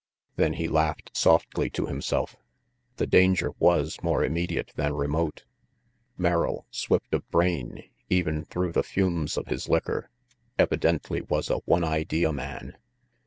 [0.35, 2.35] Then he laughed softly to himself.
[2.95, 5.43] The danger was more immediate than remote.
[6.17, 10.09] Merrill, swift of brain even through the fumes of his liquor,
[10.57, 12.77] evidently was a one idea man.